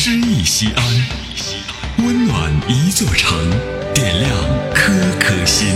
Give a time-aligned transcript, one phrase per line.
[0.00, 0.84] 诗意西安，
[2.06, 3.36] 温暖一座城，
[3.92, 4.32] 点亮
[4.72, 5.66] 颗颗心。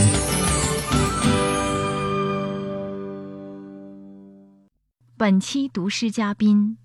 [5.16, 6.78] 本期读诗嘉宾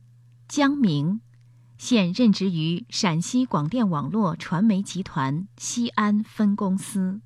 [0.48, 1.22] 江明，
[1.78, 7.22] 现任职于陕西广电网络传媒集团西安分公司。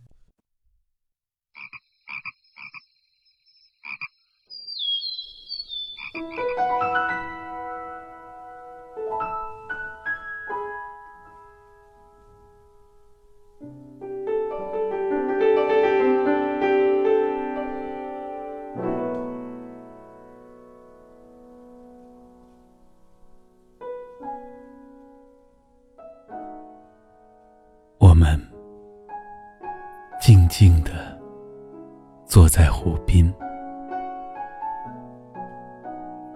[30.31, 30.91] 静静地
[32.25, 33.21] 坐在湖边，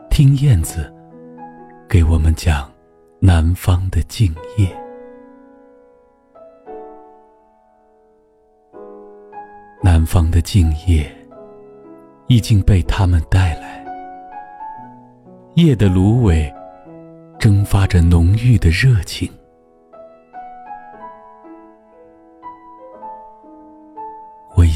[0.09, 0.93] 听燕子
[1.87, 2.69] 给我们讲
[3.21, 4.67] 南方的静夜。
[9.81, 11.09] 南方的静夜
[12.27, 13.85] 已经被他们带来，
[15.53, 16.53] 夜的芦苇
[17.39, 19.31] 蒸发着浓郁的热情。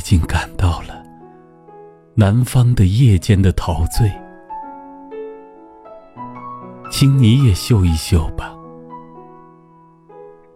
[0.10, 1.04] 竟感到了
[2.16, 4.12] 南方的夜间的陶醉，
[6.90, 8.52] 请你也嗅一嗅吧，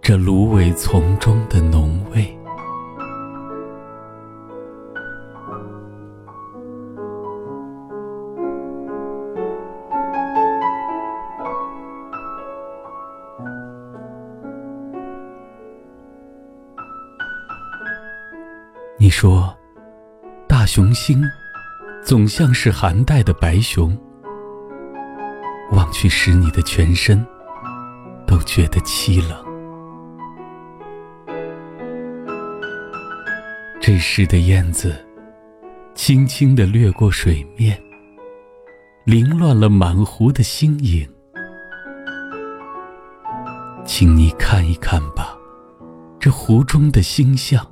[0.02, 2.03] 这芦苇丛中的浓。
[19.04, 19.54] 你说，
[20.48, 21.22] 大熊星
[22.06, 24.00] 总像是寒带的白熊，
[25.74, 27.22] 望去时你的全身
[28.26, 29.46] 都觉得凄冷。
[33.82, 34.96] 这时的燕子
[35.94, 37.78] 轻轻地掠过水面，
[39.04, 41.06] 凌乱了满湖的星影。
[43.86, 45.38] 请你看一看吧，
[46.22, 47.68] 这湖中的星象。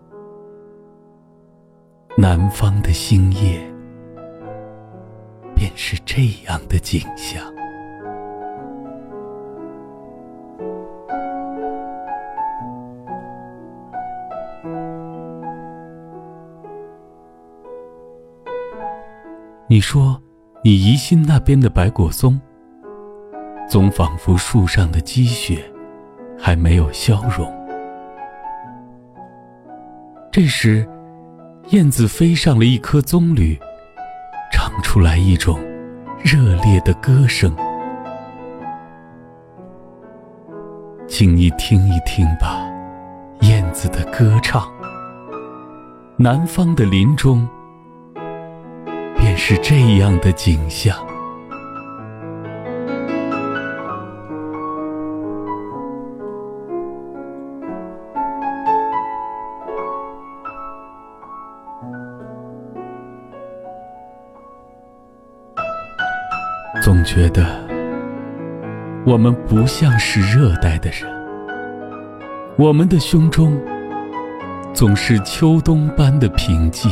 [2.22, 3.60] 南方的星夜，
[5.56, 7.44] 便是这样的景象。
[19.66, 20.22] 你说，
[20.64, 22.40] 你疑心那边的白果松，
[23.68, 25.64] 总仿佛树上的积雪
[26.38, 27.52] 还没有消融。
[30.32, 30.88] 这时。
[31.72, 33.58] 燕子飞上了一棵棕榈，
[34.52, 35.58] 唱出来一种
[36.22, 37.56] 热烈的歌声，
[41.08, 42.70] 请你听一听吧，
[43.44, 44.70] 燕子的歌唱。
[46.18, 47.48] 南方的林中，
[49.18, 50.94] 便是这样的景象。
[66.92, 67.46] 总觉得
[69.06, 71.10] 我们不像是热带的人，
[72.58, 73.58] 我们的胸中
[74.74, 76.92] 总是秋冬般的平静。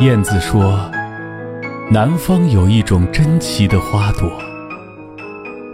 [0.00, 0.90] 燕子说，
[1.88, 4.28] 南方有一种珍奇的花朵，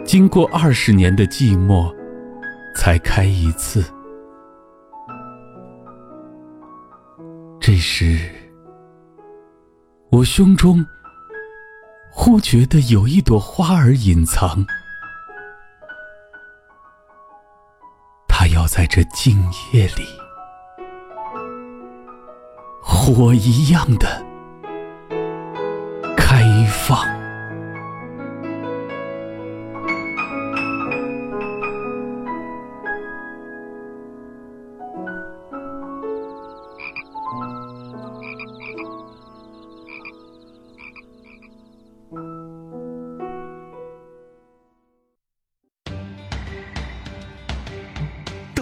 [0.05, 1.91] 经过二十年的寂寞，
[2.77, 3.83] 才开一次。
[7.59, 8.42] 这时。
[10.13, 10.85] 我胸中
[12.11, 14.63] 忽觉得有一朵花儿隐藏，
[18.29, 19.43] 它要在这静
[19.73, 20.05] 夜里，
[22.83, 24.23] 火一样的
[26.15, 27.22] 开放。